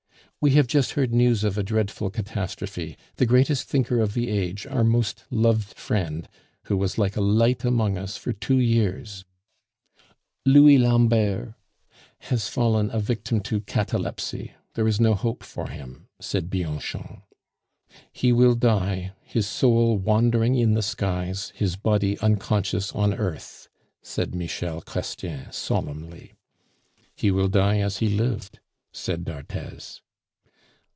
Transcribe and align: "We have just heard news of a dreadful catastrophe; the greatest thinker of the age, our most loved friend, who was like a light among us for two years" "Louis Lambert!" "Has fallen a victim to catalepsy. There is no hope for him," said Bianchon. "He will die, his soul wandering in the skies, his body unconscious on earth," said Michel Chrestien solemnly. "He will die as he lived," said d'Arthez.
"We 0.43 0.55
have 0.55 0.65
just 0.65 0.93
heard 0.93 1.13
news 1.13 1.43
of 1.43 1.55
a 1.55 1.61
dreadful 1.61 2.09
catastrophe; 2.09 2.97
the 3.17 3.27
greatest 3.27 3.67
thinker 3.69 3.99
of 3.99 4.15
the 4.15 4.29
age, 4.31 4.65
our 4.65 4.83
most 4.83 5.23
loved 5.29 5.75
friend, 5.77 6.27
who 6.63 6.77
was 6.77 6.97
like 6.97 7.15
a 7.15 7.21
light 7.21 7.63
among 7.63 7.95
us 7.95 8.17
for 8.17 8.33
two 8.33 8.57
years" 8.57 9.23
"Louis 10.47 10.79
Lambert!" 10.79 11.53
"Has 12.21 12.47
fallen 12.49 12.89
a 12.89 12.99
victim 12.99 13.41
to 13.41 13.61
catalepsy. 13.61 14.53
There 14.73 14.87
is 14.87 14.99
no 14.99 15.13
hope 15.13 15.43
for 15.43 15.67
him," 15.69 16.07
said 16.19 16.49
Bianchon. 16.49 17.21
"He 18.11 18.31
will 18.33 18.55
die, 18.55 19.13
his 19.21 19.45
soul 19.45 19.99
wandering 19.99 20.55
in 20.55 20.73
the 20.73 20.81
skies, 20.81 21.53
his 21.55 21.75
body 21.75 22.17
unconscious 22.17 22.91
on 22.93 23.13
earth," 23.13 23.67
said 24.01 24.33
Michel 24.33 24.81
Chrestien 24.81 25.53
solemnly. 25.53 26.33
"He 27.15 27.29
will 27.29 27.47
die 27.47 27.77
as 27.77 27.97
he 27.97 28.09
lived," 28.09 28.59
said 28.91 29.23
d'Arthez. 29.23 30.01